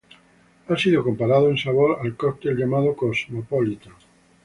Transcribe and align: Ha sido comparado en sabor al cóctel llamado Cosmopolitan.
Ha 0.67 0.75
sido 0.77 1.03
comparado 1.03 1.47
en 1.51 1.59
sabor 1.59 1.99
al 2.01 2.15
cóctel 2.17 2.57
llamado 2.57 2.95
Cosmopolitan. 2.95 3.93